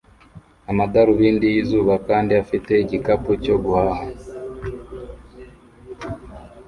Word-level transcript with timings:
amadarubindi 0.71 1.45
yizuba 1.53 1.93
kandi 2.07 2.31
afite 2.41 2.71
igikapu 2.83 3.29
cyo 3.43 3.55
guhaha 3.63 4.07